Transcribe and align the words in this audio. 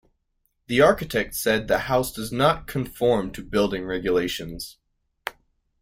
The 0.65 0.81
architect 0.81 1.35
said 1.35 1.67
the 1.67 1.77
house 1.81 2.11
does 2.11 2.31
not 2.31 2.65
conform 2.65 3.29
to 3.33 3.43
building 3.43 3.85
regulations. 3.85 4.79